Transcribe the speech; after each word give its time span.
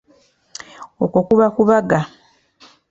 Okwo 1.03 1.19
kuba 1.27 1.45
kubaga. 1.55 1.99